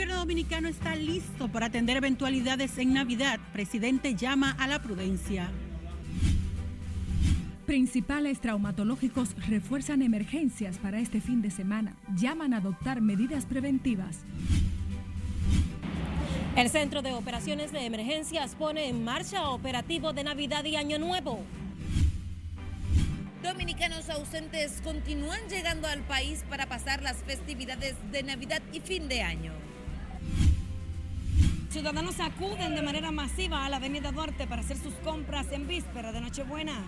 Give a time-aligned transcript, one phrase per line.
[0.00, 3.38] gobierno dominicano está listo para atender eventualidades en Navidad.
[3.52, 5.50] Presidente llama a la prudencia.
[7.66, 11.96] Principales traumatológicos refuerzan emergencias para este fin de semana.
[12.16, 14.20] Llaman a adoptar medidas preventivas.
[16.56, 21.44] El Centro de Operaciones de Emergencias pone en marcha operativo de Navidad y Año Nuevo.
[23.42, 29.20] Dominicanos ausentes continúan llegando al país para pasar las festividades de Navidad y fin de
[29.20, 29.69] año.
[31.70, 36.10] Ciudadanos acuden de manera masiva a la Avenida Duarte para hacer sus compras en víspera
[36.10, 36.82] de Nochebuena.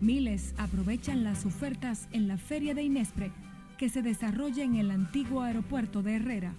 [0.00, 3.32] Miles aprovechan las ofertas en la Feria de Inespre
[3.78, 6.52] que se desarrolla en el antiguo aeropuerto de Herrera.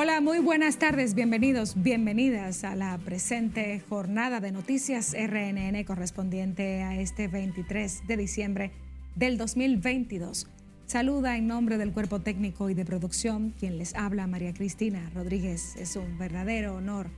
[0.00, 6.94] Hola, muy buenas tardes, bienvenidos, bienvenidas a la presente jornada de noticias RNN correspondiente a
[7.00, 8.70] este 23 de diciembre
[9.16, 10.46] del 2022.
[10.86, 15.74] Saluda en nombre del cuerpo técnico y de producción quien les habla María Cristina Rodríguez.
[15.74, 17.10] Es un verdadero honor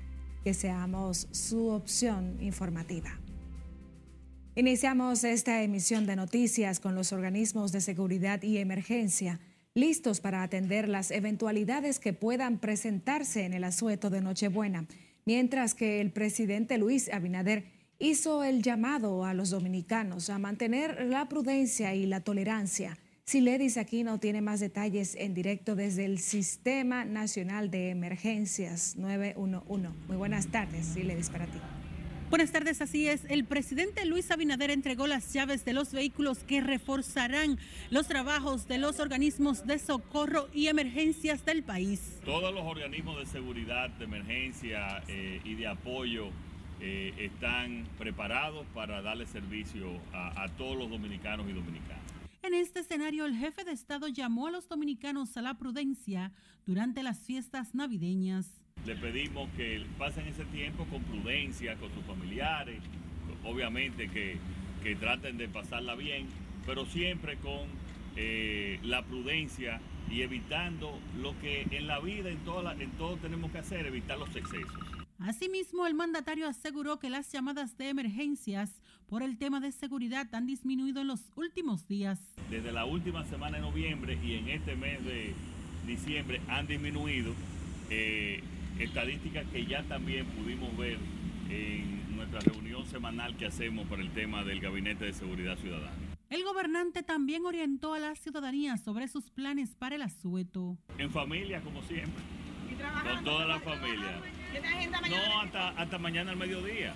[0.42, 3.10] que seamos su opción informativa.
[4.54, 9.38] Iniciamos esta emisión de noticias con los organismos de seguridad y emergencia
[9.74, 14.86] listos para atender las eventualidades que puedan presentarse en el asueto de Nochebuena,
[15.24, 17.64] mientras que el presidente Luis Abinader
[17.98, 22.98] hizo el llamado a los dominicanos a mantener la prudencia y la tolerancia.
[23.24, 29.90] Siledis Aquino tiene más detalles en directo desde el Sistema Nacional de Emergencias 911.
[30.08, 31.58] Muy buenas tardes, Siledis, para ti.
[32.30, 33.24] Buenas tardes, así es.
[33.28, 37.58] El presidente Luis Abinader entregó las llaves de los vehículos que reforzarán
[37.90, 42.20] los trabajos de los organismos de socorro y emergencias del país.
[42.24, 46.28] Todos los organismos de seguridad, de emergencia eh, y de apoyo
[46.80, 51.98] eh, están preparados para darle servicio a, a todos los dominicanos y dominicanas.
[52.44, 56.30] En este escenario, el jefe de Estado llamó a los dominicanos a la prudencia
[56.64, 58.59] durante las fiestas navideñas.
[58.86, 62.80] Le pedimos que pasen ese tiempo con prudencia, con sus familiares,
[63.44, 64.38] obviamente que,
[64.82, 66.26] que traten de pasarla bien,
[66.66, 67.68] pero siempre con
[68.16, 69.80] eh, la prudencia
[70.10, 74.18] y evitando lo que en la vida, en todo, en todo tenemos que hacer, evitar
[74.18, 74.72] los excesos.
[75.20, 80.46] Asimismo, el mandatario aseguró que las llamadas de emergencias por el tema de seguridad han
[80.46, 82.18] disminuido en los últimos días.
[82.48, 85.34] Desde la última semana de noviembre y en este mes de
[85.86, 87.32] diciembre han disminuido.
[87.90, 88.42] Eh,
[88.80, 90.98] estadísticas que ya también pudimos ver
[91.50, 95.92] en nuestra reunión semanal que hacemos por el tema del Gabinete de Seguridad Ciudadana.
[96.30, 100.78] El gobernante también orientó a la ciudadanía sobre sus planes para el asueto.
[100.96, 102.22] En familia, como siempre.
[103.02, 104.20] Con toda la familia.
[105.10, 106.94] No, hasta, hasta mañana al mediodía.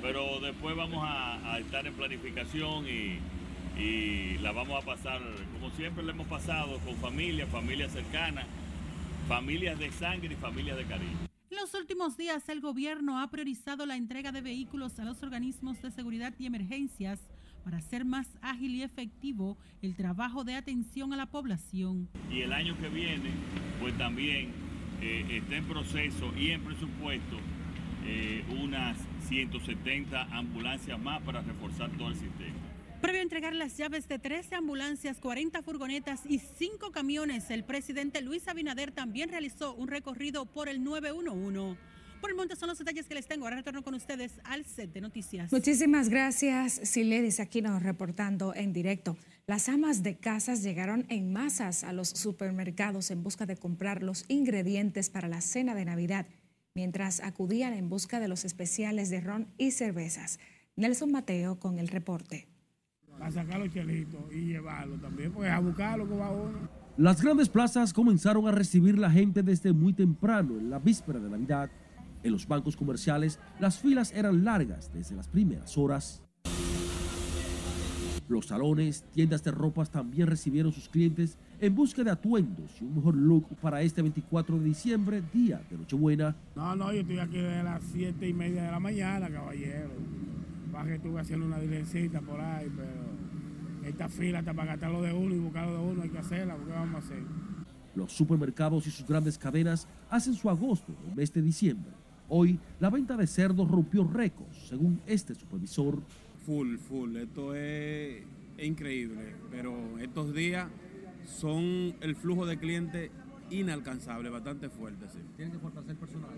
[0.00, 3.18] Pero después vamos a, a estar en planificación y,
[3.78, 5.20] y la vamos a pasar
[5.52, 8.46] como siempre la hemos pasado, con familia, familia cercana
[9.30, 11.16] familias de sangre y familias de cariño.
[11.50, 15.80] En los últimos días, el gobierno ha priorizado la entrega de vehículos a los organismos
[15.80, 17.20] de seguridad y emergencias
[17.62, 22.08] para hacer más ágil y efectivo el trabajo de atención a la población.
[22.28, 23.30] Y el año que viene,
[23.80, 24.50] pues también
[25.00, 27.36] eh, está en proceso y en presupuesto
[28.04, 28.98] eh, unas
[29.28, 32.59] 170 ambulancias más para reforzar todo el sistema.
[33.00, 38.20] Previo a entregar las llaves de 13 ambulancias, 40 furgonetas y 5 camiones, el presidente
[38.20, 41.78] Luis Abinader también realizó un recorrido por el 911.
[42.20, 43.46] Por el monte son los detalles que les tengo.
[43.46, 45.50] Ahora retorno con ustedes al set de noticias.
[45.50, 49.16] Muchísimas gracias, Siledis, aquí nos reportando en directo.
[49.46, 54.26] Las amas de casas llegaron en masas a los supermercados en busca de comprar los
[54.28, 56.26] ingredientes para la cena de Navidad,
[56.74, 60.38] mientras acudían en busca de los especiales de ron y cervezas.
[60.76, 62.49] Nelson Mateo con el reporte
[63.20, 66.58] a sacar los chelitos y llevarlo también, pues a buscarlo que va uno.
[66.96, 71.30] Las grandes plazas comenzaron a recibir la gente desde muy temprano, en la víspera de
[71.30, 71.70] Navidad.
[72.22, 76.22] En los bancos comerciales, las filas eran largas desde las primeras horas.
[78.28, 82.94] Los salones, tiendas de ropas también recibieron sus clientes en busca de atuendos y un
[82.94, 86.36] mejor look para este 24 de diciembre, día de Nochebuena.
[86.54, 89.90] No, no, yo estoy aquí desde las 7 y media de la mañana, caballero.
[90.72, 95.12] Baja que estuve haciendo una diligencia por ahí, pero esta fila hasta para gastarlo de
[95.12, 97.22] uno y buscarlo de uno hay que hacerla, porque vamos a hacer?
[97.94, 101.92] Los supermercados y sus grandes cadenas hacen su agosto en el mes de diciembre.
[102.28, 105.98] Hoy la venta de cerdos rompió récords, según este supervisor.
[106.46, 107.16] Full, full.
[107.16, 108.22] Esto es
[108.58, 110.68] increíble, pero estos días
[111.26, 113.10] son el flujo de clientes
[113.50, 115.06] inalcanzable, bastante fuerte.
[115.12, 115.18] Sí.
[115.36, 116.30] ¿Tienen que fortalecer personal?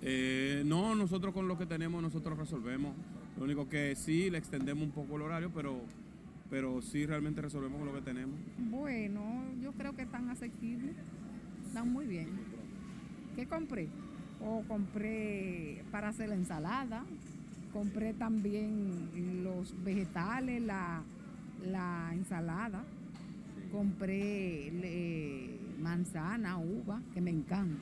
[0.00, 2.94] Eh, no, nosotros con lo que tenemos, nosotros resolvemos.
[3.38, 5.80] Lo único que sí, le extendemos un poco el horario, pero,
[6.50, 8.36] pero sí realmente resolvemos con lo que tenemos.
[8.58, 10.96] Bueno, yo creo que están asequibles,
[11.64, 12.28] están muy bien.
[13.36, 13.88] ¿Qué compré?
[14.44, 17.04] O compré para hacer la ensalada,
[17.72, 21.02] compré también los vegetales, la,
[21.64, 22.82] la ensalada,
[23.70, 24.72] compré
[25.78, 27.80] manzana, uva, que me encanta.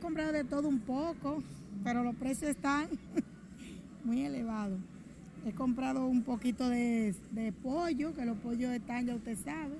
[0.00, 1.40] Compré de todo un poco,
[1.84, 2.88] pero los precios están
[4.04, 4.78] muy elevados.
[5.44, 9.74] He comprado un poquito de, de pollo, que los pollos están, ya usted sabe,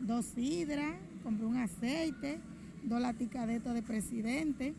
[0.00, 2.40] dos sidras, compré un aceite,
[2.82, 4.74] dos laticas de presidente.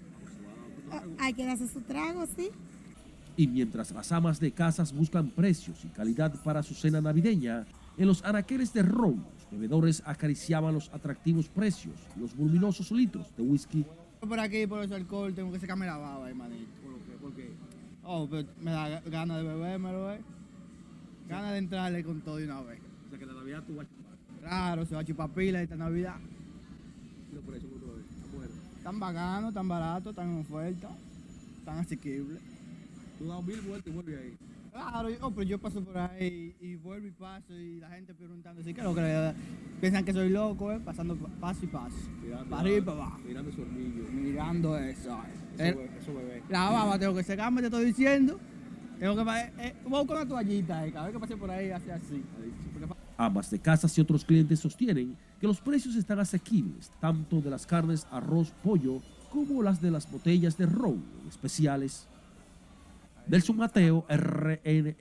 [0.92, 2.50] Ah, hay que darse su trago, sí.
[3.36, 7.66] Y mientras las amas de casas buscan precios y calidad para su cena navideña,
[7.98, 13.44] en los anaqueles de ron, los bebedores acariciaban los atractivos precios, los voluminosos litros de
[13.44, 13.86] whisky.
[14.20, 16.87] Por aquí, por ese alcohol, tengo que sacarme la baba, hermanito.
[18.10, 20.22] Oh, pero me da ganas de bebérmelo, ¿eh?
[21.28, 22.80] Ganas de entrarle con todo de una vez.
[23.06, 24.18] O sea que la Navidad tú vas a chupar.
[24.40, 26.16] Claro, se va a chupar pila esta Navidad.
[27.46, 28.02] Precios, ¿cómo tú
[28.82, 30.90] Tan bacano, tan barato, tan en oferta,
[31.66, 32.40] tan asequible.
[33.20, 34.38] Tú das mil vueltas y vuelves ahí.
[34.78, 38.14] Claro, yo, oh, pero yo paso por ahí y vuelvo y paso y la gente
[38.14, 39.34] preguntando así, ¿qué lo que
[39.82, 40.80] piensan que soy loco, eh?
[40.80, 41.96] pasando paso y paso.
[42.22, 43.20] Mirando, para arriba y para abajo.
[43.26, 44.04] Mirando su hornillo.
[44.12, 45.20] Mirando eso.
[45.58, 46.44] Eso, eso bebé.
[46.50, 48.40] La baba tengo que secarme, te estoy diciendo.
[49.00, 51.72] Tengo que eh, eh, voy con una toallita, eh, cada vez que pase por ahí
[51.72, 52.24] hace así.
[53.18, 57.66] Ambas de casas y otros clientes sostienen que los precios están asequibles, tanto de las
[57.66, 59.02] carnes, arroz, pollo,
[59.32, 62.08] como las de las botellas de ron especiales.
[63.28, 64.96] Del Mateo, RNN.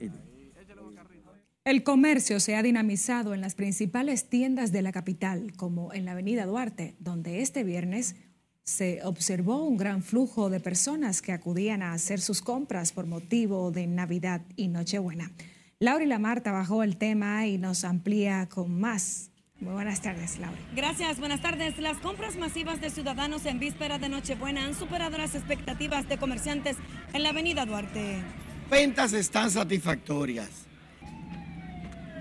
[1.63, 6.11] El comercio se ha dinamizado en las principales tiendas de la capital, como en la
[6.11, 8.15] avenida Duarte, donde este viernes
[8.63, 13.71] se observó un gran flujo de personas que acudían a hacer sus compras por motivo
[13.71, 15.31] de Navidad y Nochebuena.
[15.79, 19.31] Laura y Lamar trabajó el tema y nos amplía con más.
[19.59, 20.57] Muy buenas tardes, Laura.
[20.75, 21.79] Gracias, buenas tardes.
[21.79, 26.77] Las compras masivas de ciudadanos en víspera de Nochebuena han superado las expectativas de comerciantes
[27.13, 28.21] en la avenida Duarte.
[28.69, 30.67] Ventas están satisfactorias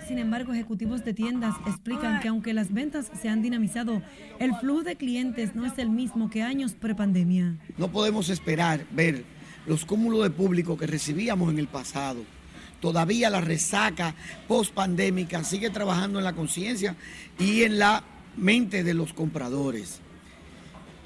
[0.06, 4.02] sin embargo, ejecutivos de tiendas explican que aunque las ventas se han dinamizado,
[4.38, 7.56] el flujo de clientes no es el mismo que años prepandemia.
[7.76, 9.24] No podemos esperar ver
[9.66, 12.20] los cúmulos de público que recibíamos en el pasado.
[12.80, 14.14] Todavía la resaca
[14.48, 16.96] post-pandémica sigue trabajando en la conciencia
[17.38, 18.04] y en la
[18.36, 20.00] mente de los compradores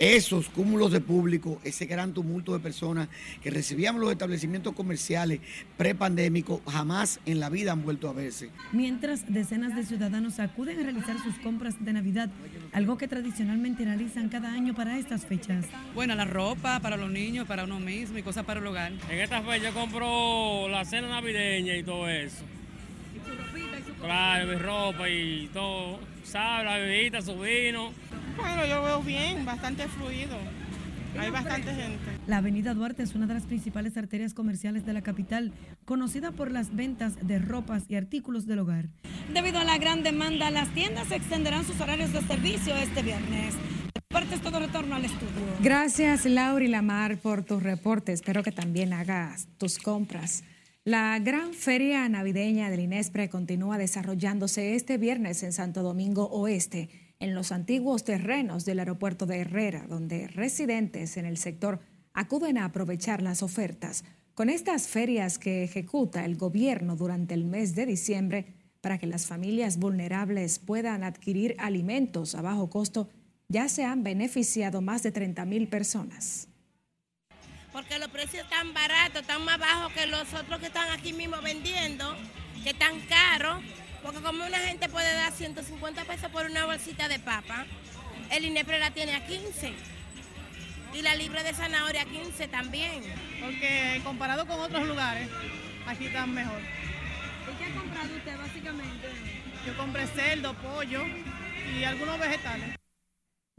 [0.00, 3.08] esos cúmulos de público, ese gran tumulto de personas
[3.42, 5.40] que recibíamos los establecimientos comerciales
[5.76, 8.48] prepandémicos, jamás en la vida han vuelto a verse.
[8.72, 12.30] Mientras decenas de ciudadanos acuden a realizar sus compras de Navidad,
[12.72, 15.66] algo que tradicionalmente realizan cada año para estas fechas.
[15.94, 18.92] Bueno, la ropa para los niños, para uno mismo y cosas para el hogar.
[19.10, 22.42] En esta fecha yo compro la cena navideña y todo eso.
[24.00, 26.00] Claro, mi ropa y todo.
[26.24, 27.92] Sal, la bebida, su vino
[28.36, 30.36] bueno, yo veo bien, bastante fluido.
[31.18, 31.98] Hay bastante gente.
[32.26, 35.52] La avenida Duarte es una de las principales arterias comerciales de la capital,
[35.84, 38.86] conocida por las ventas de ropas y artículos del hogar.
[39.34, 43.54] Debido a la gran demanda, las tiendas extenderán sus horarios de servicio este viernes.
[44.32, 45.28] es todo retorno al estudio.
[45.60, 48.20] Gracias, Laura y Lamar, por tus reportes.
[48.20, 50.44] Espero que también hagas tus compras.
[50.84, 57.34] La gran feria navideña del INESPRE continúa desarrollándose este viernes en Santo Domingo Oeste en
[57.34, 61.80] los antiguos terrenos del aeropuerto de Herrera, donde residentes en el sector
[62.14, 64.04] acuden a aprovechar las ofertas.
[64.32, 68.46] Con estas ferias que ejecuta el gobierno durante el mes de diciembre
[68.80, 73.10] para que las familias vulnerables puedan adquirir alimentos a bajo costo,
[73.48, 76.49] ya se han beneficiado más de 30 mil personas.
[77.72, 81.40] Porque los precios están baratos, están más bajos que los otros que están aquí mismo
[81.40, 82.16] vendiendo,
[82.64, 83.62] que están caros
[84.02, 87.66] porque como una gente puede dar 150 pesos por una bolsita de papa,
[88.30, 89.72] el INEPRE la tiene a 15.
[90.92, 93.02] Y la libre de zanahoria a 15 también.
[93.40, 95.28] Porque comparado con otros lugares,
[95.86, 96.60] aquí están mejor.
[96.60, 99.08] ¿Y qué ha comprado usted básicamente?
[99.66, 101.04] Yo compré cerdo, pollo
[101.78, 102.79] y algunos vegetales.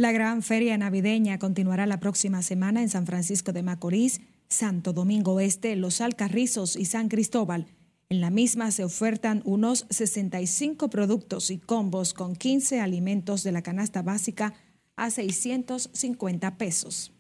[0.02, 5.40] La gran feria navideña continuará la próxima semana en San Francisco de Macorís, Santo Domingo
[5.40, 7.68] Este, Los Alcarrizos y San Cristóbal.
[8.10, 13.62] En la misma se ofertan unos 65 productos y combos con 15 alimentos de la
[13.62, 14.56] canasta básica
[14.96, 17.14] a 650 pesos.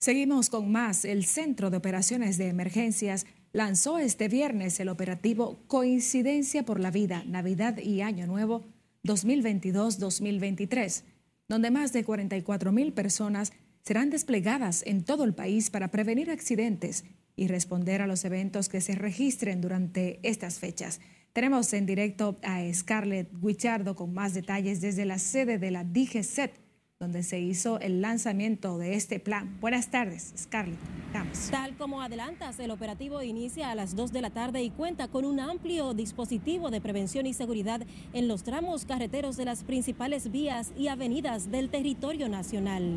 [0.00, 1.06] Seguimos con más.
[1.06, 7.24] El Centro de Operaciones de Emergencias lanzó este viernes el operativo Coincidencia por la Vida,
[7.26, 8.73] Navidad y Año Nuevo
[9.04, 11.04] 2022-2023,
[11.48, 17.04] donde más de 44 mil personas serán desplegadas en todo el país para prevenir accidentes
[17.36, 21.00] y responder a los eventos que se registren durante estas fechas.
[21.32, 26.63] Tenemos en directo a Scarlett Guichardo con más detalles desde la sede de la DGCET
[27.04, 29.58] donde se hizo el lanzamiento de este plan.
[29.60, 30.78] Buenas tardes, Scarlett.
[31.12, 31.50] Vamos.
[31.50, 35.26] Tal como adelantas, el operativo inicia a las 2 de la tarde y cuenta con
[35.26, 37.82] un amplio dispositivo de prevención y seguridad
[38.14, 42.96] en los tramos carreteros de las principales vías y avenidas del territorio nacional.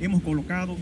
[0.00, 0.76] Hemos colocado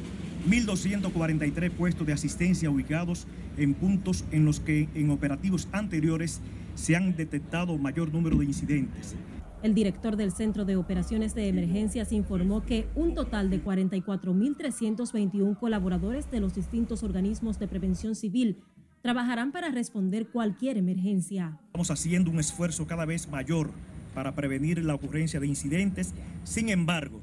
[0.49, 3.27] 1.243 puestos de asistencia ubicados
[3.59, 6.41] en puntos en los que en operativos anteriores
[6.75, 9.15] se han detectado mayor número de incidentes.
[9.63, 16.29] El director del Centro de Operaciones de Emergencias informó que un total de 44.321 colaboradores
[16.33, 18.59] de los distintos organismos de prevención civil
[19.03, 21.61] trabajarán para responder cualquier emergencia.
[21.67, 23.71] Estamos haciendo un esfuerzo cada vez mayor
[24.15, 26.13] para prevenir la ocurrencia de incidentes.
[26.43, 27.21] Sin embargo,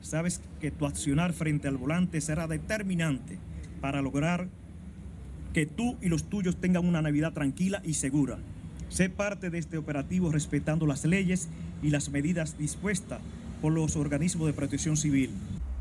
[0.00, 3.40] sabes que tu accionar frente al volante será determinante
[3.80, 4.48] para lograr
[5.52, 8.38] que tú y los tuyos tengan una Navidad tranquila y segura.
[8.90, 11.48] Sé parte de este operativo respetando las leyes
[11.82, 13.20] y las medidas dispuestas
[13.62, 15.30] por los organismos de protección civil.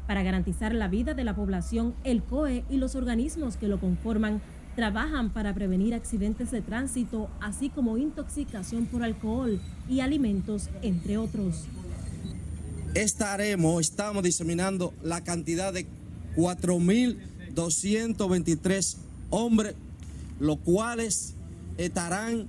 [0.08, 4.42] Para garantizar la vida de la población, el COE y los organismos que lo conforman
[4.76, 11.66] trabajan para prevenir accidentes de tránsito, así como intoxicación por alcohol y alimentos, entre otros.
[12.94, 15.86] Estaremos, estamos diseminando la cantidad de
[16.36, 18.98] 4.223
[19.32, 19.76] hombres,
[20.40, 21.34] los cuales
[21.78, 22.48] estarán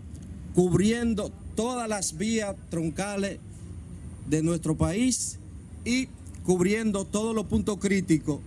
[0.55, 3.39] cubriendo todas las vías troncales
[4.29, 5.39] de nuestro país
[5.85, 6.09] y
[6.45, 8.41] cubriendo todos los puntos críticos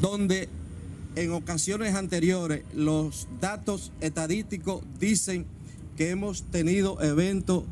[0.00, 0.48] donde
[1.16, 5.46] en ocasiones anteriores los datos estadísticos dicen
[5.96, 7.64] que hemos tenido eventos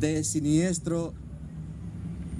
[0.00, 1.14] de siniestro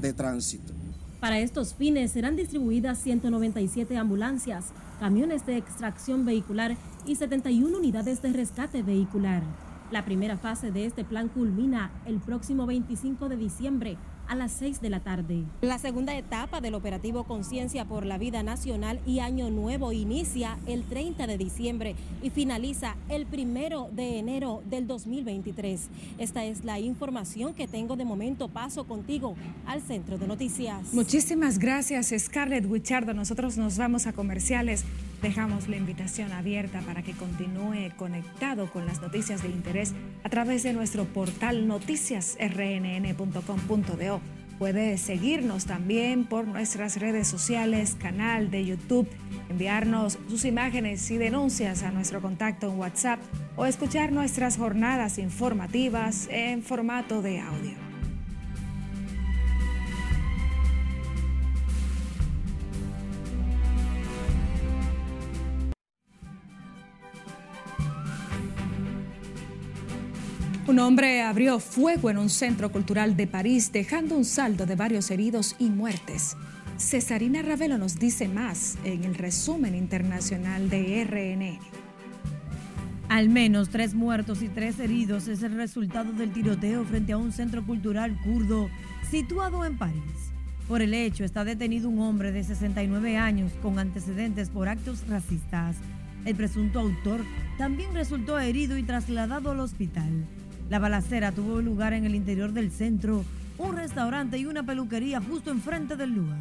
[0.00, 0.72] de tránsito.
[1.20, 4.66] Para estos fines serán distribuidas 197 ambulancias,
[4.98, 9.42] camiones de extracción vehicular y 71 unidades de rescate vehicular.
[9.90, 14.80] La primera fase de este plan culmina el próximo 25 de diciembre a las 6
[14.80, 15.44] de la tarde.
[15.60, 20.84] La segunda etapa del operativo Conciencia por la Vida Nacional y Año Nuevo inicia el
[20.84, 25.90] 30 de diciembre y finaliza el primero de enero del 2023.
[26.16, 28.48] Esta es la información que tengo de momento.
[28.48, 29.34] Paso contigo
[29.66, 30.94] al centro de noticias.
[30.94, 33.12] Muchísimas gracias, Scarlett Wichardo.
[33.12, 34.84] Nosotros nos vamos a comerciales.
[35.22, 40.64] Dejamos la invitación abierta para que continúe conectado con las noticias de interés a través
[40.64, 44.20] de nuestro portal noticiasrnn.com.do.
[44.58, 49.08] Puede seguirnos también por nuestras redes sociales, canal de YouTube,
[49.48, 53.20] enviarnos sus imágenes y denuncias a nuestro contacto en WhatsApp
[53.56, 57.81] o escuchar nuestras jornadas informativas en formato de audio.
[70.72, 75.10] Un hombre abrió fuego en un centro cultural de París, dejando un saldo de varios
[75.10, 76.34] heridos y muertes.
[76.78, 81.58] Cesarina Ravelo nos dice más en el resumen internacional de RNN.
[83.10, 87.32] Al menos tres muertos y tres heridos es el resultado del tiroteo frente a un
[87.32, 88.70] centro cultural kurdo
[89.10, 90.32] situado en París.
[90.68, 95.76] Por el hecho está detenido un hombre de 69 años con antecedentes por actos racistas.
[96.24, 97.20] El presunto autor
[97.58, 100.24] también resultó herido y trasladado al hospital.
[100.72, 103.26] La balacera tuvo lugar en el interior del centro,
[103.58, 106.38] un restaurante y una peluquería justo enfrente del lugar.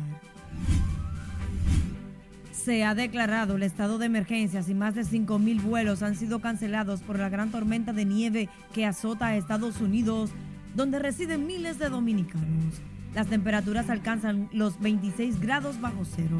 [2.53, 7.01] Se ha declarado el estado de emergencia y más de 5.000 vuelos han sido cancelados
[7.01, 10.29] por la gran tormenta de nieve que azota a Estados Unidos,
[10.77, 12.81] donde residen miles de dominicanos.
[13.13, 16.37] Las temperaturas alcanzan los 26 grados bajo cero.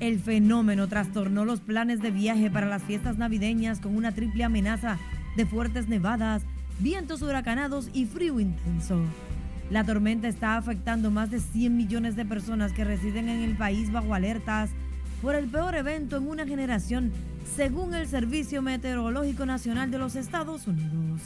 [0.00, 4.98] El fenómeno trastornó los planes de viaje para las fiestas navideñas con una triple amenaza
[5.34, 6.42] de fuertes nevadas,
[6.78, 9.00] vientos huracanados y frío intenso.
[9.70, 13.90] La tormenta está afectando más de 100 millones de personas que residen en el país
[13.90, 14.70] bajo alertas
[15.22, 17.12] por el peor evento en una generación,
[17.56, 21.22] según el Servicio Meteorológico Nacional de los Estados Unidos.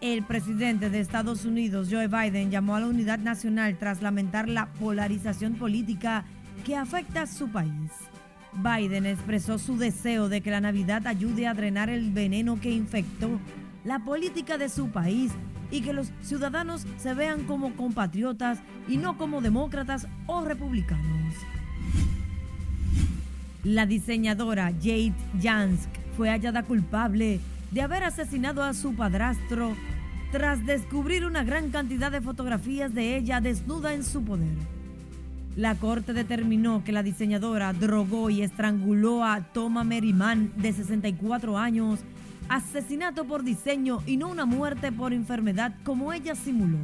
[0.00, 4.66] El presidente de Estados Unidos, Joe Biden, llamó a la unidad nacional tras lamentar la
[4.74, 6.24] polarización política
[6.64, 7.90] que afecta a su país.
[8.56, 13.40] Biden expresó su deseo de que la Navidad ayude a drenar el veneno que infectó
[13.84, 15.32] la política de su país
[15.70, 21.34] y que los ciudadanos se vean como compatriotas y no como demócratas o republicanos.
[23.64, 29.74] La diseñadora Jade Jansk fue hallada culpable de haber asesinado a su padrastro
[30.30, 34.73] tras descubrir una gran cantidad de fotografías de ella desnuda en su poder.
[35.56, 42.00] La corte determinó que la diseñadora drogó y estranguló a Toma Merriman, de 64 años,
[42.48, 46.78] asesinato por diseño y no una muerte por enfermedad como ella simuló.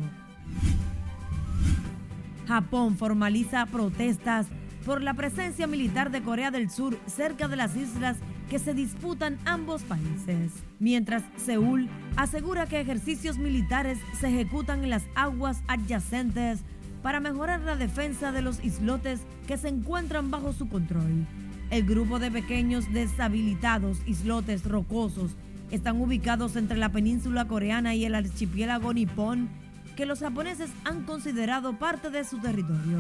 [2.46, 4.46] Japón formaliza protestas
[4.84, 8.16] por la presencia militar de Corea del Sur cerca de las islas
[8.48, 15.04] que se disputan ambos países, mientras Seúl asegura que ejercicios militares se ejecutan en las
[15.14, 16.60] aguas adyacentes
[17.02, 21.26] para mejorar la defensa de los islotes que se encuentran bajo su control.
[21.70, 25.36] El grupo de pequeños deshabilitados islotes rocosos
[25.70, 29.48] están ubicados entre la península coreana y el archipiélago nipón
[29.96, 32.98] que los japoneses han considerado parte de su territorio.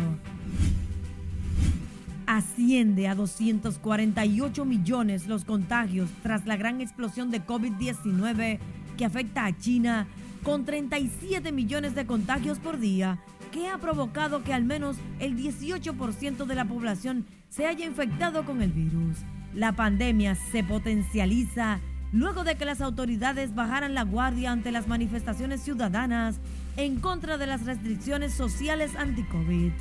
[2.26, 8.58] Asciende a 248 millones los contagios tras la gran explosión de COVID-19
[8.96, 10.06] que afecta a China
[10.44, 13.18] con 37 millones de contagios por día,
[13.50, 18.62] que ha provocado que al menos el 18% de la población se haya infectado con
[18.62, 19.18] el virus.
[19.54, 21.80] La pandemia se potencializa
[22.12, 26.40] luego de que las autoridades bajaran la guardia ante las manifestaciones ciudadanas
[26.76, 29.72] en contra de las restricciones sociales anti-COVID.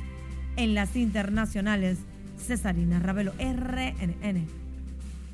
[0.56, 1.98] En las internacionales,
[2.36, 4.59] Cesarina Ravelo, RNN.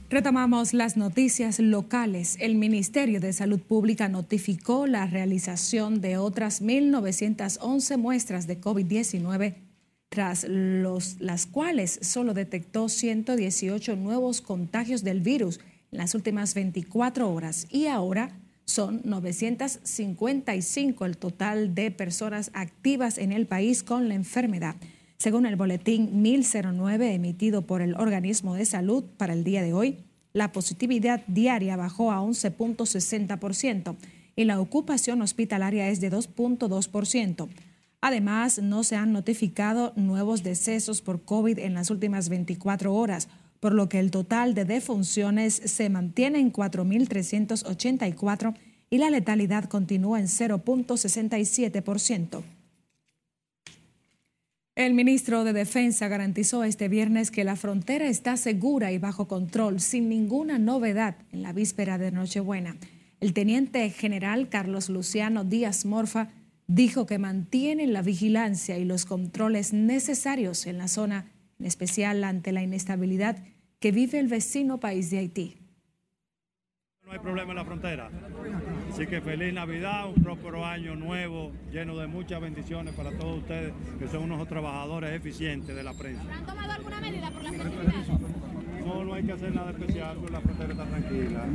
[0.08, 2.36] Retomamos las noticias locales.
[2.38, 9.56] El Ministerio de Salud Pública notificó la realización de otras 1.911 muestras de COVID-19,
[10.08, 15.58] tras los, las cuales solo detectó 118 nuevos contagios del virus
[15.90, 18.30] en las últimas 24 horas y ahora
[18.64, 24.76] son 955 el total de personas activas en el país con la enfermedad.
[25.18, 29.96] Según el boletín 1009 emitido por el organismo de salud para el día de hoy,
[30.32, 33.96] la positividad diaria bajó a 11.60%
[34.36, 37.48] y la ocupación hospitalaria es de 2.2%.
[38.02, 43.72] Además, no se han notificado nuevos decesos por COVID en las últimas 24 horas, por
[43.72, 48.54] lo que el total de defunciones se mantiene en 4.384
[48.90, 52.55] y la letalidad continúa en 0.67%.
[54.76, 59.80] El ministro de Defensa garantizó este viernes que la frontera está segura y bajo control,
[59.80, 62.76] sin ninguna novedad en la víspera de Nochebuena.
[63.18, 66.28] El teniente general Carlos Luciano Díaz Morfa
[66.66, 72.52] dijo que mantienen la vigilancia y los controles necesarios en la zona, en especial ante
[72.52, 73.42] la inestabilidad
[73.80, 75.56] que vive el vecino país de Haití.
[77.06, 78.10] No hay problema en la frontera.
[78.92, 83.72] Así que feliz Navidad, un próspero año nuevo, lleno de muchas bendiciones para todos ustedes,
[84.00, 86.24] que son unos trabajadores eficientes de la prensa.
[86.32, 88.18] ¿Han tomado alguna medida por la festividad?
[88.84, 91.46] No, no hay que hacer nada especial, pues la frontera está tranquila.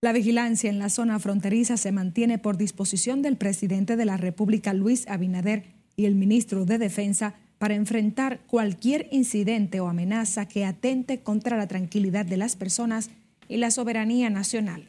[0.00, 4.74] La vigilancia en la zona fronteriza se mantiene por disposición del presidente de la República,
[4.74, 5.64] Luis Abinader,
[5.96, 11.66] y el ministro de Defensa para enfrentar cualquier incidente o amenaza que atente contra la
[11.66, 13.10] tranquilidad de las personas
[13.50, 14.86] y la soberanía nacional.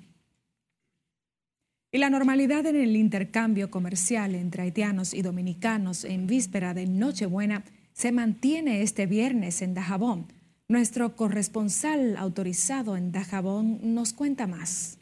[1.91, 7.65] Y la normalidad en el intercambio comercial entre haitianos y dominicanos en víspera de Nochebuena
[7.91, 10.31] se mantiene este viernes en Dajabón.
[10.69, 14.99] Nuestro corresponsal autorizado en Dajabón nos cuenta más.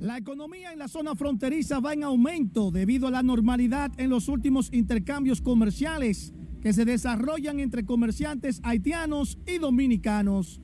[0.00, 4.28] La economía en la zona fronteriza va en aumento debido a la normalidad en los
[4.28, 10.60] últimos intercambios comerciales que se desarrollan entre comerciantes haitianos y dominicanos.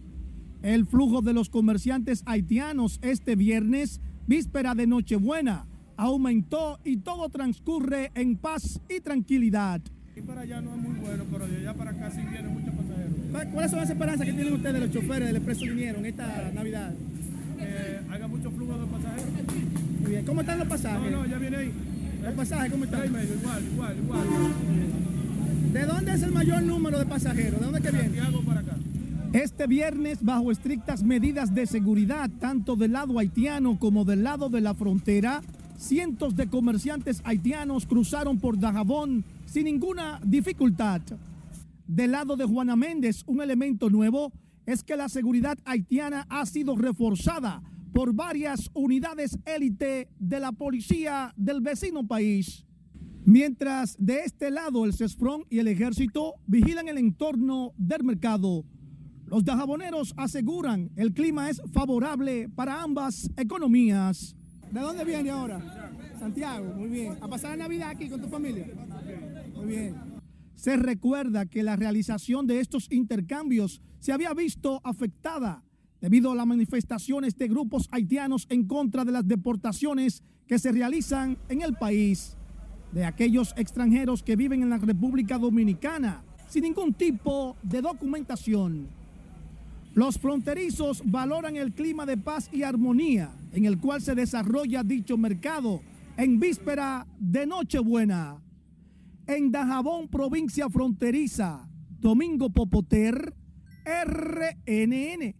[0.64, 5.66] El flujo de los comerciantes haitianos este viernes, víspera de Nochebuena,
[5.98, 9.83] aumentó y todo transcurre en paz y tranquilidad.
[10.16, 12.72] Y para allá no es muy bueno, pero de allá para acá sí vienen muchos
[12.72, 13.53] pasajeros.
[13.53, 16.94] ¿Cuáles son las esperanzas que tienen ustedes, los choferes del Expreso Liniero, en esta Navidad?
[17.59, 19.27] Que haga mucho flujo de pasajeros.
[20.00, 20.24] Muy bien.
[20.24, 21.12] ¿Cómo están los pasajes?
[21.12, 21.72] No, no, ya viene ahí.
[22.22, 23.12] ¿Los pasajes cómo están?
[23.12, 24.22] Medio, igual, igual, igual.
[25.74, 27.61] ¿De dónde es el mayor número de pasajeros?
[27.61, 28.05] ¿De dónde que viene?
[28.05, 28.77] Santiago para acá.
[29.35, 34.61] Este viernes, bajo estrictas medidas de seguridad, tanto del lado haitiano como del lado de
[34.61, 35.42] la frontera,
[35.77, 41.03] cientos de comerciantes haitianos cruzaron por Dajabón sin ninguna dificultad.
[41.88, 44.31] Del lado de Juana Méndez, un elemento nuevo
[44.66, 47.61] es que la seguridad haitiana ha sido reforzada
[47.92, 52.64] por varias unidades élite de la policía del vecino país.
[53.25, 58.64] Mientras de este lado el CESFRON y el ejército vigilan el entorno del mercado.
[59.27, 64.37] Los dajaboneros aseguran el clima es favorable para ambas economías.
[64.71, 65.61] ¿De dónde viene ahora?
[66.19, 67.17] Santiago, muy bien.
[67.21, 68.67] ¿A pasar la Navidad aquí con tu familia?
[69.55, 69.95] Muy bien.
[70.55, 75.63] Se recuerda que la realización de estos intercambios se había visto afectada
[76.01, 81.39] debido a las manifestaciones de grupos haitianos en contra de las deportaciones que se realizan
[81.49, 82.37] en el país.
[82.93, 88.87] de aquellos extranjeros que viven en la República Dominicana sin ningún tipo de documentación.
[89.95, 95.17] Los fronterizos valoran el clima de paz y armonía en el cual se desarrolla dicho
[95.17, 95.83] mercado
[96.17, 98.43] en víspera de Nochebuena.
[99.27, 101.69] En Dajabón, provincia fronteriza,
[102.01, 103.35] Domingo Popoter,
[103.85, 105.35] RNN.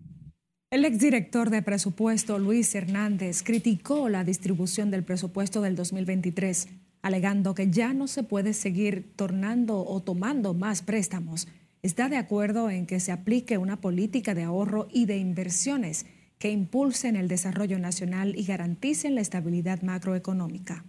[0.71, 6.69] El exdirector de presupuesto Luis Hernández criticó la distribución del presupuesto del 2023,
[7.03, 11.49] alegando que ya no se puede seguir tornando o tomando más préstamos.
[11.85, 16.07] Está de acuerdo en que se aplique una política de ahorro y de inversiones
[16.39, 20.83] que impulsen el desarrollo nacional y garanticen la estabilidad macroeconómica.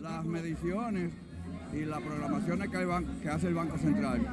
[0.00, 1.12] Las mediciones
[1.74, 4.26] y las programaciones que, hace el Banco Central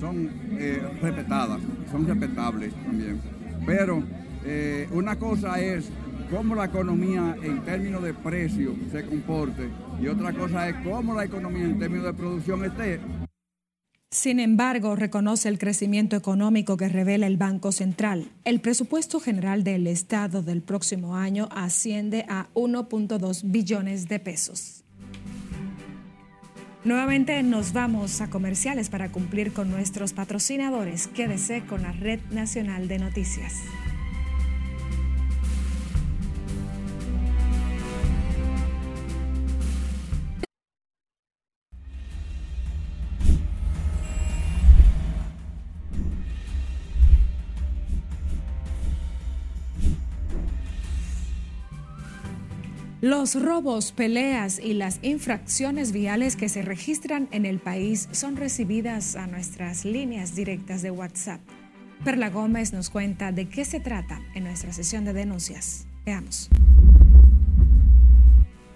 [0.00, 1.60] son eh, respetadas,
[1.92, 3.20] son respetables también.
[3.64, 4.02] Pero
[4.44, 5.92] eh, una cosa es
[6.28, 9.68] cómo la economía en términos de precio se comporte
[10.02, 12.98] y otra cosa es cómo la economía en términos de producción esté.
[14.16, 18.30] Sin embargo, reconoce el crecimiento económico que revela el Banco Central.
[18.44, 24.84] El presupuesto general del Estado del próximo año asciende a 1.2 billones de pesos.
[26.82, 31.08] Nuevamente nos vamos a comerciales para cumplir con nuestros patrocinadores.
[31.08, 33.52] Quédese con la Red Nacional de Noticias.
[53.02, 59.16] Los robos, peleas y las infracciones viales que se registran en el país son recibidas
[59.16, 61.42] a nuestras líneas directas de WhatsApp.
[62.04, 65.86] Perla Gómez nos cuenta de qué se trata en nuestra sesión de denuncias.
[66.06, 66.48] Veamos.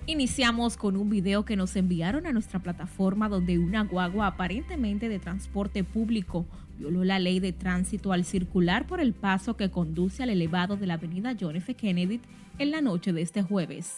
[0.07, 5.19] Iniciamos con un video que nos enviaron a nuestra plataforma donde una guagua aparentemente de
[5.19, 6.47] transporte público
[6.79, 10.87] violó la ley de tránsito al circular por el paso que conduce al elevado de
[10.87, 11.75] la avenida John F.
[11.75, 12.21] Kennedy
[12.59, 13.97] en la noche de este jueves.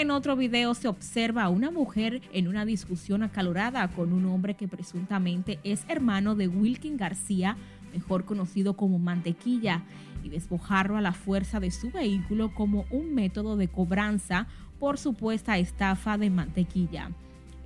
[0.00, 4.54] En otro video se observa a una mujer en una discusión acalorada con un hombre
[4.54, 7.58] que presuntamente es hermano de Wilkin García,
[7.92, 9.82] mejor conocido como Mantequilla,
[10.24, 14.46] y despojarlo a la fuerza de su vehículo como un método de cobranza
[14.78, 17.10] por supuesta estafa de Mantequilla.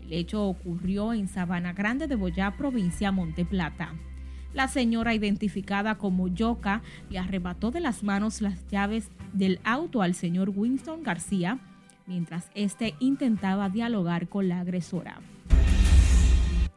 [0.03, 3.95] El hecho ocurrió en Sabana Grande de Boyá, provincia Monteplata.
[4.55, 10.17] La señora, identificada como Yoka, le arrebató de las manos las llaves del auto al
[10.17, 11.61] señor Winston García,
[12.07, 15.21] mientras éste intentaba dialogar con la agresora.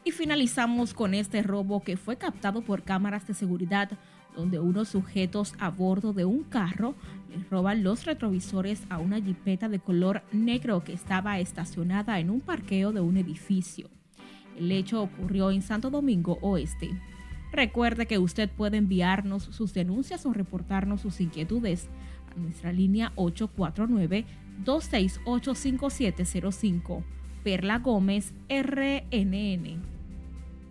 [0.04, 3.90] Y finalizamos con este robo que fue captado por cámaras de seguridad
[4.38, 6.96] donde unos sujetos a bordo de un carro
[7.30, 12.40] le roban los retrovisores a una jipeta de color negro que estaba estacionada en un
[12.40, 13.90] parqueo de un edificio.
[14.56, 16.90] El hecho ocurrió en Santo Domingo Oeste.
[17.52, 21.90] Recuerde que usted puede enviarnos sus denuncias o reportarnos sus inquietudes
[22.32, 23.12] a nuestra línea
[24.64, 27.04] 849-268-5705.
[27.44, 29.98] Perla Gómez, RNN.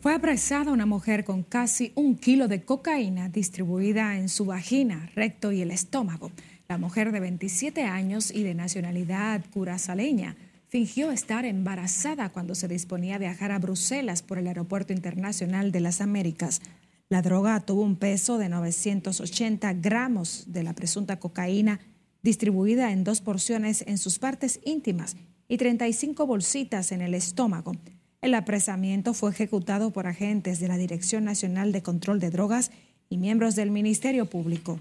[0.00, 5.52] Fue apresada una mujer con casi un kilo de cocaína distribuida en su vagina, recto
[5.52, 6.30] y el estómago.
[6.68, 10.36] La mujer de 27 años y de nacionalidad curazaleña
[10.68, 15.80] fingió estar embarazada cuando se disponía a viajar a Bruselas por el Aeropuerto Internacional de
[15.80, 16.60] las Américas.
[17.08, 21.80] La droga tuvo un peso de 980 gramos de la presunta cocaína
[22.22, 25.16] distribuida en dos porciones en sus partes íntimas
[25.48, 27.72] y 35 bolsitas en el estómago.
[28.20, 32.70] El apresamiento fue ejecutado por agentes de la Dirección Nacional de Control de Drogas
[33.08, 34.80] y miembros del Ministerio Público.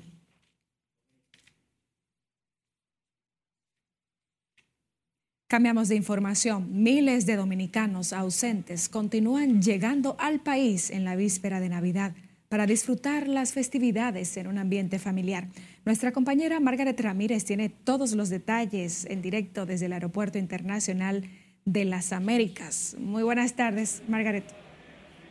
[5.47, 6.83] Cambiamos de información.
[6.83, 12.15] Miles de dominicanos ausentes continúan llegando al país en la víspera de Navidad
[12.49, 15.47] para disfrutar las festividades en un ambiente familiar.
[15.85, 21.29] Nuestra compañera Margaret Ramírez tiene todos los detalles en directo desde el Aeropuerto Internacional
[21.63, 22.95] de las Américas.
[22.97, 24.45] Muy buenas tardes, Margaret.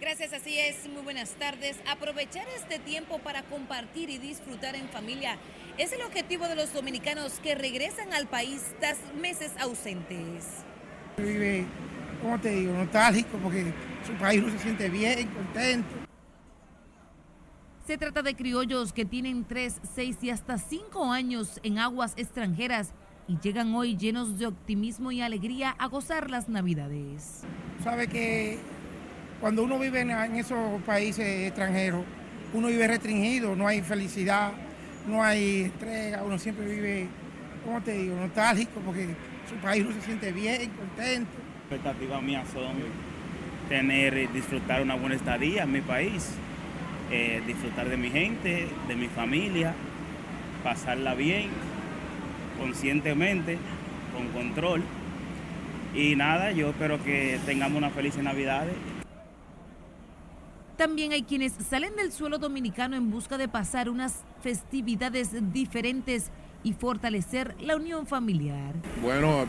[0.00, 0.88] Gracias, así es.
[0.88, 1.76] Muy buenas tardes.
[1.90, 5.38] Aprovechar este tiempo para compartir y disfrutar en familia
[5.76, 10.44] es el objetivo de los dominicanos que regresan al país tras meses ausentes.
[11.16, 11.64] Vive,
[12.22, 12.74] ¿cómo te digo?
[12.74, 13.72] Nostálgico porque
[14.06, 16.03] su país no se siente bien, contento.
[17.86, 22.94] Se trata de criollos que tienen 3, 6 y hasta 5 años en aguas extranjeras
[23.28, 27.42] y llegan hoy llenos de optimismo y alegría a gozar las navidades.
[27.82, 28.58] Sabe que
[29.38, 32.04] cuando uno vive en, esos países extranjeros,
[32.54, 34.52] uno vive restringido, no hay felicidad,
[35.06, 37.06] no hay entrega, uno siempre vive,
[37.66, 39.14] ¿cómo te digo?, nostálgico porque
[39.46, 41.36] su país uno se siente bien, contento.
[41.68, 42.76] expectativas mías son
[43.68, 46.30] tener y disfrutar una buena estadía en mi país,
[47.16, 49.72] eh, disfrutar de mi gente, de mi familia,
[50.64, 51.48] pasarla bien,
[52.58, 53.56] conscientemente,
[54.12, 54.82] con control.
[55.94, 58.66] Y nada, yo espero que tengamos una feliz Navidad.
[60.76, 66.32] También hay quienes salen del suelo dominicano en busca de pasar unas festividades diferentes
[66.64, 68.74] y fortalecer la unión familiar.
[69.00, 69.46] Bueno,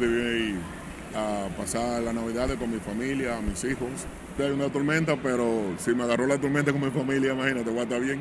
[1.16, 3.90] a pasar la Navidad con mi familia, mis hijos.
[4.38, 7.84] Hay una tormenta, pero si me agarró la tormenta con mi familia, imagínate, voy a
[7.84, 8.20] estar bien.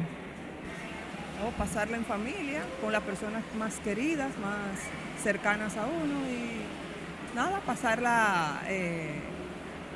[1.44, 4.78] O pasarla en familia, con las personas más queridas, más
[5.22, 9.20] cercanas a uno y nada, pasarla eh,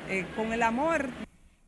[0.09, 1.09] eh, con el amor.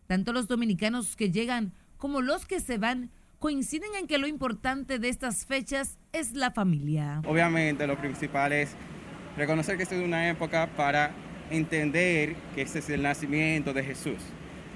[0.07, 4.99] Tanto los dominicanos que llegan como los que se van coinciden en que lo importante
[4.99, 7.21] de estas fechas es la familia.
[7.25, 8.75] Obviamente lo principal es
[9.41, 11.11] reconocer que esta es una época para
[11.49, 14.19] entender que este es el nacimiento de Jesús.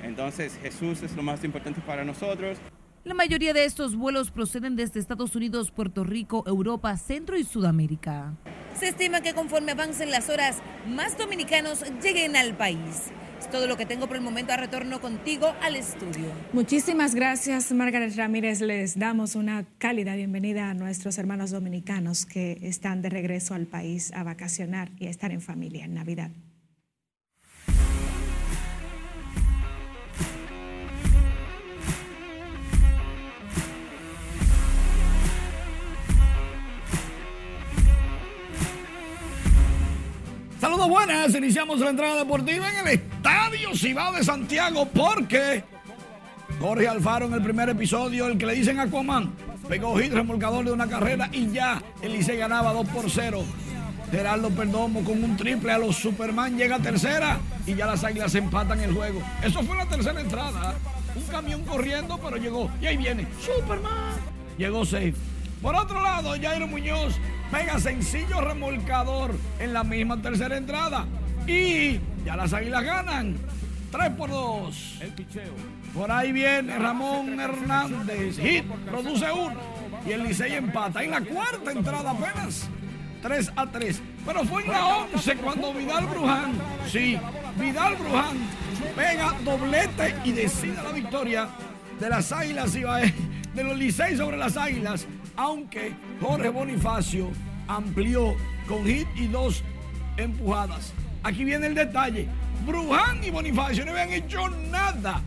[0.04, 2.58] Entonces Jesús es lo más importante para nosotros.
[3.04, 8.34] La mayoría de estos vuelos proceden desde Estados Unidos, Puerto Rico, Europa, Centro y Sudamérica.
[8.74, 13.12] Se estima que conforme avancen las horas, más dominicanos lleguen al país.
[13.40, 14.54] Es todo lo que tengo por el momento.
[14.54, 16.32] A retorno contigo al estudio.
[16.54, 18.62] Muchísimas gracias, Margaret Ramírez.
[18.62, 24.12] Les damos una cálida bienvenida a nuestros hermanos dominicanos que están de regreso al país
[24.14, 26.32] a vacacionar y a estar en familia en Navidad.
[40.88, 45.64] Buenas, iniciamos la entrada deportiva en el Estadio Cibao de Santiago porque
[46.60, 49.34] Jorge Alfaro en el primer episodio, el que le dicen Aquaman,
[49.68, 53.44] pegó hit remolcador de una carrera y ya el Licey ganaba 2 por 0.
[54.12, 58.36] Gerardo Perdomo con un triple a los Superman llega a tercera y ya las águilas
[58.36, 59.22] empatan el juego.
[59.44, 60.76] Eso fue la tercera entrada.
[61.16, 62.70] Un camión corriendo, pero llegó.
[62.80, 64.18] Y ahí viene Superman.
[64.58, 65.16] Llegó safe.
[65.64, 67.16] Por otro lado, Jairo Muñoz
[67.52, 71.06] pega sencillo remolcador en la misma tercera entrada.
[71.48, 73.38] Y ya las águilas ganan.
[73.92, 74.98] 3 por 2.
[75.02, 75.54] El picheo.
[75.94, 78.38] Por ahí viene Ramón Hernández.
[78.40, 79.56] Hit, produce uno.
[80.06, 81.04] Y el Licey empata.
[81.04, 82.68] En la cuarta entrada apenas.
[83.22, 84.02] 3 a 3.
[84.26, 86.54] Pero fue en la 11 cuando Vidal Bruján,
[86.92, 87.18] sí,
[87.60, 88.38] Vidal Bruján
[88.96, 91.48] pega doblete y decide la victoria
[92.00, 93.14] de las Águilas Ibae,
[93.54, 97.30] de los Licey sobre las Águilas, aunque Jorge Bonifacio
[97.68, 98.36] amplió
[98.68, 99.64] con hit y dos
[100.18, 100.94] empujadas.
[101.24, 102.28] Aquí viene el detalle.
[102.66, 105.22] Bruján y Bonifacio no habían hecho nada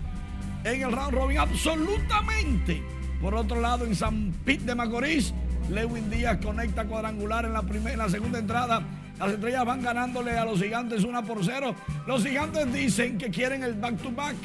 [0.65, 2.83] en el round robin, absolutamente.
[3.21, 5.35] Por otro lado, en San Pete de Macorís,
[5.71, 8.83] Lewin Díaz conecta cuadrangular en la, primera, en la segunda entrada.
[9.19, 11.75] Las estrellas van ganándole a los gigantes 1 por 0.
[12.07, 14.37] Los gigantes dicen que quieren el back-to-back,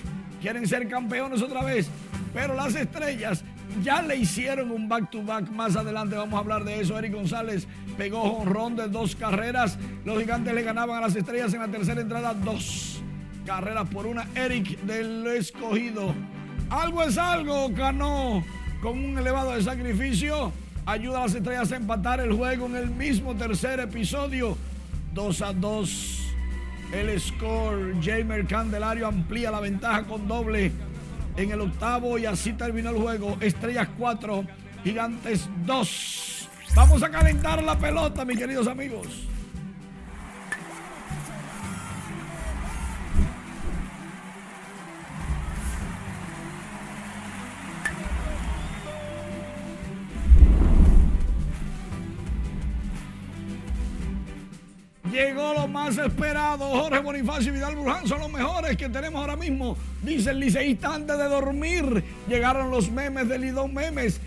[0.41, 1.89] quieren ser campeones otra vez.
[2.33, 3.43] Pero las estrellas
[3.81, 5.49] ya le hicieron un back-to-back.
[5.49, 6.97] Más adelante vamos a hablar de eso.
[6.97, 9.77] Eric González pegó honrón de dos carreras.
[10.05, 13.01] Los gigantes le ganaban a las estrellas en la tercera entrada dos
[13.45, 14.27] carreras por una.
[14.35, 16.13] Eric del escogido.
[16.69, 18.43] Algo es algo, ganó
[18.81, 20.51] con un elevado de sacrificio.
[20.85, 24.57] Ayuda a las estrellas a empatar el juego en el mismo tercer episodio.
[25.13, 26.19] 2 a 2.
[26.93, 27.95] El score.
[28.01, 30.71] Jamer Candelario amplía la ventaja con doble
[31.37, 33.37] en el octavo y así terminó el juego.
[33.39, 34.45] Estrellas 4,
[34.83, 36.49] Gigantes 2.
[36.75, 39.07] Vamos a calentar la pelota, mis queridos amigos.
[55.73, 56.69] Más esperado.
[56.69, 59.75] Jorge Bonifacio y Vidal Bruján son los mejores que tenemos ahora mismo.
[60.03, 62.03] Dice el liceísta antes de dormir.
[62.29, 64.21] Llegaron los memes del Lidón Memes.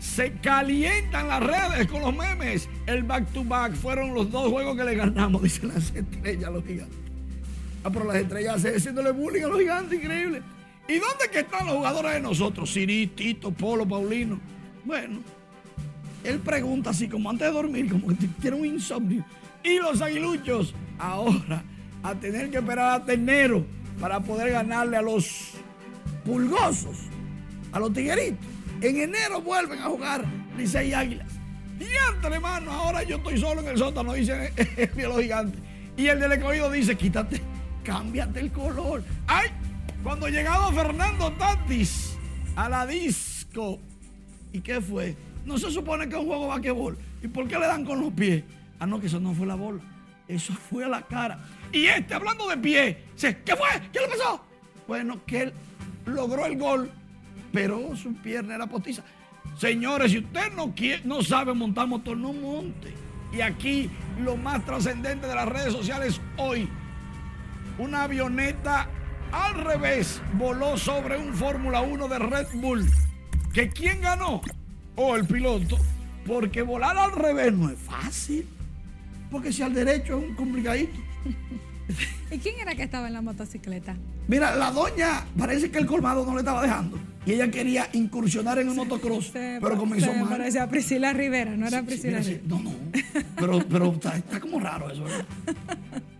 [0.00, 2.68] Se calientan las redes con los memes.
[2.86, 6.64] El back to back fueron los dos juegos que le ganamos, dicen las estrellas, los
[6.64, 6.98] gigantes.
[7.84, 10.42] Ah, pero las estrellas haciéndole bullying a los gigantes, increíble.
[10.88, 12.72] ¿Y dónde que están los jugadores de nosotros?
[12.72, 14.40] Siri, Tito, Polo, Paulino.
[14.84, 15.20] Bueno,
[16.24, 19.24] él pregunta así como antes de dormir, como que tiene un insomnio.
[19.62, 21.62] Y los aguiluchos ahora
[22.02, 23.64] a tener que esperar hasta enero
[24.00, 25.52] para poder ganarle a los
[26.24, 26.96] pulgosos,
[27.72, 28.46] a los tigueritos.
[28.80, 30.24] En enero vuelven a jugar
[30.56, 31.28] Licey y Águilas.
[31.78, 34.52] Entre hermano, ahora yo estoy solo en el sótano, dice
[34.96, 35.60] los gigantes.
[35.96, 37.40] Y el del escogido dice, quítate,
[37.84, 39.02] cámbiate el color.
[39.26, 39.48] ¡Ay!
[40.02, 42.16] Cuando llegaba Fernando Tatis
[42.56, 43.78] a la disc pellizcó.
[44.52, 45.16] ¿Y qué fue?
[45.44, 46.98] No se supone que es un juego de basquetbol.
[47.22, 48.42] ¿Y por qué le dan con los pies?
[48.80, 49.80] Ah, no, que eso no fue la bola.
[50.26, 51.38] Eso fue a la cara.
[51.72, 53.68] Y este, hablando de pie, dice, ¿qué fue?
[53.92, 54.42] ¿Qué le pasó?
[54.88, 55.52] Bueno, que él
[56.06, 56.90] logró el gol,
[57.52, 59.04] pero su pierna era postiza.
[59.58, 62.94] Señores, si usted no, quiere, no sabe montar motor, no monte.
[63.32, 66.68] Y aquí lo más trascendente de las redes sociales hoy,
[67.78, 68.88] una avioneta
[69.32, 72.86] al revés voló sobre un Fórmula 1 de Red Bull.
[73.52, 74.40] ¿Que quién ganó?
[74.96, 75.76] O el piloto.
[76.26, 78.46] Porque volar al revés no es fácil.
[79.30, 80.98] Porque si al derecho es un complicadito.
[82.30, 83.96] ¿Y quién era que estaba en la motocicleta?
[84.28, 86.98] Mira, la doña parece que el colmado no le estaba dejando.
[87.26, 90.28] Y ella quería incursionar en el motocross, pero comenzó mal.
[90.28, 92.46] parecía a Priscila Rivera, no era Priscila sí, Rivera.
[92.48, 92.72] no, no.
[93.36, 95.26] Pero, pero está, está como raro eso, ¿verdad?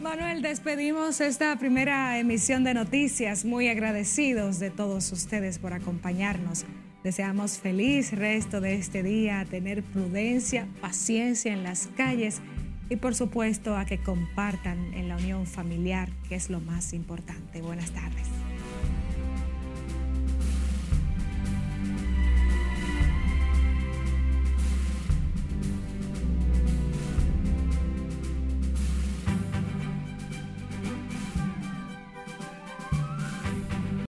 [0.00, 3.44] Manuel, despedimos esta primera emisión de noticias.
[3.44, 6.64] Muy agradecidos de todos ustedes por acompañarnos.
[7.02, 12.40] Deseamos feliz resto de este día, tener prudencia, paciencia en las calles
[12.88, 17.60] y por supuesto a que compartan en la unión familiar, que es lo más importante.
[17.60, 18.41] Buenas tardes.